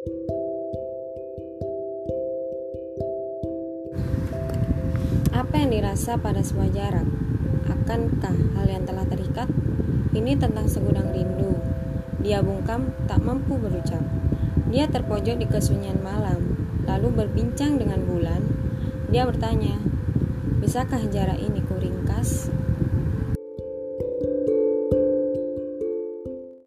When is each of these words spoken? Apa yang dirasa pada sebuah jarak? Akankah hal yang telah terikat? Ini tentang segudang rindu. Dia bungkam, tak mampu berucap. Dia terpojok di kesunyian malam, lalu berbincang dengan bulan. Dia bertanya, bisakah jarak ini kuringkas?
Apa 0.00 0.16
yang 5.60 5.76
dirasa 5.76 6.16
pada 6.16 6.40
sebuah 6.40 6.72
jarak? 6.72 7.04
Akankah 7.68 8.32
hal 8.56 8.64
yang 8.64 8.88
telah 8.88 9.04
terikat? 9.04 9.44
Ini 10.16 10.40
tentang 10.40 10.72
segudang 10.72 11.12
rindu. 11.12 11.52
Dia 12.24 12.40
bungkam, 12.40 12.96
tak 13.04 13.20
mampu 13.20 13.60
berucap. 13.60 14.00
Dia 14.72 14.88
terpojok 14.88 15.36
di 15.36 15.44
kesunyian 15.44 16.00
malam, 16.00 16.56
lalu 16.88 17.12
berbincang 17.12 17.76
dengan 17.76 18.00
bulan. 18.08 18.40
Dia 19.12 19.28
bertanya, 19.28 19.76
bisakah 20.64 21.12
jarak 21.12 21.36
ini 21.36 21.60
kuringkas? 21.68 22.48